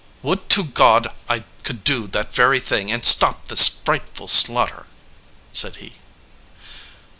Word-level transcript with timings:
"Would 0.23 0.49
to 0.49 0.63
God 0.63 1.13
I 1.29 1.43
could 1.61 1.83
do 1.83 2.07
that 2.07 2.33
very 2.33 2.59
thing 2.59 2.91
and 2.91 3.05
stop 3.05 3.49
this 3.49 3.67
frightful 3.67 4.27
slaughter!" 4.27 4.87
said 5.53 5.75
he. 5.75 5.97